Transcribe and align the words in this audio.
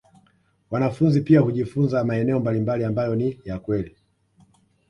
Wanafunzi 0.71 1.21
pia 1.21 1.39
hujifunza 1.39 2.03
maeneo 2.03 2.39
mbalimbali 2.39 2.83
ambayo 2.83 3.15
ni 3.15 3.39
ya 3.45 3.59
kweli 3.59 3.95